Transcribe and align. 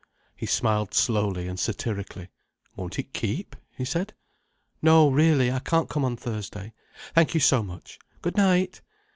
He 0.35 0.47
smiled 0.47 0.95
slowly 0.95 1.47
and 1.47 1.59
satirically. 1.59 2.29
"Won't 2.75 2.97
it 2.97 3.13
keep?" 3.13 3.55
he 3.77 3.85
said. 3.85 4.13
"No, 4.81 5.09
really. 5.11 5.51
I 5.51 5.59
can't 5.59 5.91
come 5.91 6.03
on 6.05 6.17
Thursday—thank 6.17 7.35
you 7.35 7.39
so 7.39 7.61
much. 7.61 7.99
Good 8.23 8.35
night!" 8.35 8.81